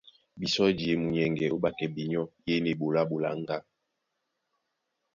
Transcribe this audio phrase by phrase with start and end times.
[0.39, 3.57] Bisɔ́ di e munyɛŋgɛ ó ɓákɛ binyɔ́ yên eɓoló á ɓoláŋgá.